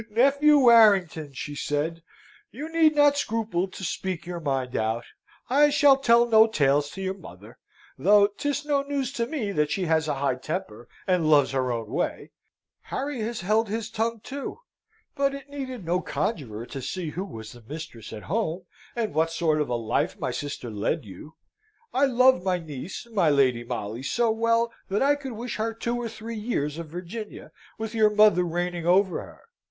"He, 0.01 0.07
he! 0.07 0.13
nephew 0.15 0.57
Warrington!" 0.57 1.33
she 1.33 1.53
said, 1.53 2.01
"you 2.49 2.73
need 2.73 2.95
not 2.95 3.19
scruple 3.19 3.67
to 3.67 3.83
speak 3.83 4.25
your 4.25 4.39
mind 4.39 4.75
out. 4.75 5.03
I 5.47 5.69
shall 5.69 5.95
tell 5.95 6.25
no 6.27 6.47
tales 6.47 6.89
to 6.93 7.03
your 7.03 7.13
mother: 7.13 7.59
though 7.99 8.25
'tis 8.25 8.65
no 8.65 8.81
news 8.81 9.13
to 9.13 9.27
me 9.27 9.51
that 9.51 9.69
she 9.69 9.85
has 9.85 10.07
a 10.07 10.15
high 10.15 10.37
temper, 10.37 10.87
and 11.05 11.29
loves 11.29 11.51
her 11.51 11.71
own 11.71 11.91
way. 11.91 12.31
Harry 12.85 13.19
has 13.19 13.41
held 13.41 13.69
his 13.69 13.91
tongue, 13.91 14.21
too; 14.23 14.61
but 15.15 15.35
it 15.35 15.51
needed 15.51 15.85
no 15.85 16.01
conjurer 16.01 16.65
to 16.65 16.81
see 16.81 17.11
who 17.11 17.23
was 17.23 17.51
the 17.51 17.61
mistress 17.61 18.11
at 18.11 18.23
home, 18.23 18.63
and 18.95 19.13
what 19.13 19.29
sort 19.31 19.61
of 19.61 19.69
a 19.69 19.75
life 19.75 20.17
my 20.19 20.31
sister 20.31 20.71
led 20.71 21.05
you. 21.05 21.35
I 21.93 22.05
love 22.07 22.41
my 22.43 22.57
niece, 22.57 23.05
my 23.13 23.29
Lady 23.29 23.63
Molly, 23.63 24.01
so 24.01 24.31
well, 24.31 24.73
that 24.89 25.03
I 25.03 25.13
could 25.13 25.33
wish 25.33 25.57
her 25.57 25.75
two 25.75 25.95
or 26.01 26.09
three 26.09 26.33
years 26.37 26.79
of 26.79 26.87
Virginia, 26.87 27.51
with 27.77 27.93
your 27.93 28.09
mother 28.09 28.43
reigning 28.43 28.87
over 28.87 29.21
her. 29.21 29.43